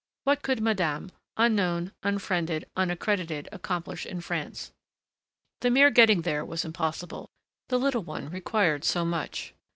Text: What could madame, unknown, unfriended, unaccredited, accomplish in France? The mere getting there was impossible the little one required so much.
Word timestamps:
What 0.23 0.41
could 0.41 0.61
madame, 0.61 1.11
unknown, 1.37 1.91
unfriended, 2.01 2.65
unaccredited, 2.75 3.47
accomplish 3.51 4.03
in 4.03 4.19
France? 4.19 4.71
The 5.59 5.69
mere 5.69 5.91
getting 5.91 6.23
there 6.23 6.43
was 6.43 6.65
impossible 6.65 7.29
the 7.69 7.77
little 7.77 8.01
one 8.01 8.31
required 8.31 8.83
so 8.83 9.05
much. 9.05 9.53